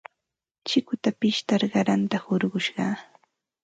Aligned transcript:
Chikuta 0.69 1.09
pishtar 1.19 1.61
qaranta 1.71 2.17
hurqushqaa. 2.25 2.95